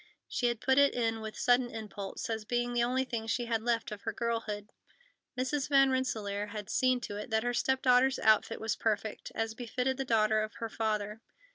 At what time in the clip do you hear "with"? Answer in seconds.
1.21-1.37